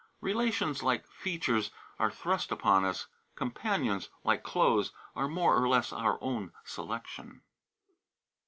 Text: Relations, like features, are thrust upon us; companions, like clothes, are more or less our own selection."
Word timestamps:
Relations, 0.19 0.81
like 0.81 1.05
features, 1.05 1.69
are 1.99 2.09
thrust 2.09 2.51
upon 2.51 2.83
us; 2.85 3.05
companions, 3.35 4.09
like 4.23 4.41
clothes, 4.41 4.91
are 5.15 5.27
more 5.27 5.55
or 5.55 5.69
less 5.69 5.93
our 5.93 6.17
own 6.23 6.51
selection." 6.63 7.43